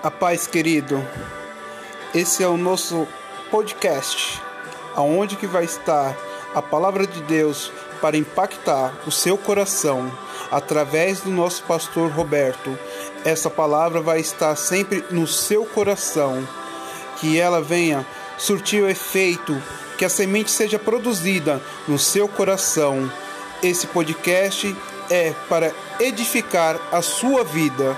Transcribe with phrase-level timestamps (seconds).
[0.00, 1.04] A paz, querido.
[2.14, 3.04] Esse é o nosso
[3.50, 4.40] podcast,
[4.94, 6.16] aonde que vai estar
[6.54, 10.08] a palavra de Deus para impactar o seu coração
[10.52, 12.78] através do nosso pastor Roberto.
[13.24, 16.46] Essa palavra vai estar sempre no seu coração,
[17.16, 18.06] que ela venha
[18.38, 19.60] surtir o efeito,
[19.98, 23.10] que a semente seja produzida no seu coração.
[23.60, 24.76] Esse podcast
[25.10, 27.96] é para edificar a sua vida